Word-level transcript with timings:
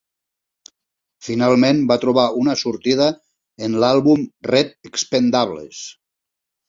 Finalment 1.25 1.83
va 1.91 1.97
trobar 2.05 2.23
una 2.45 2.55
sortida 2.61 3.09
en 3.67 3.77
l'àlbum 3.85 4.25
"Red 4.51 4.73
Expendables". 4.91 5.85